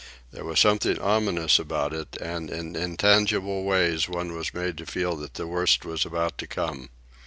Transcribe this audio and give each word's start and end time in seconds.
There 0.31 0.43
was 0.43 0.59
something 0.59 0.97
ominous 0.97 1.59
about 1.59 1.93
it, 1.93 2.17
and 2.19 2.49
in 2.49 2.75
intangible 2.75 3.63
ways 3.63 4.09
one 4.09 4.33
was 4.33 4.51
made 4.51 4.75
to 4.79 4.87
feel 4.87 5.15
that 5.17 5.35
the 5.35 5.45
worst 5.45 5.85
was 5.85 6.07
about 6.07 6.39
to 6.39 6.47
come. 6.47 6.89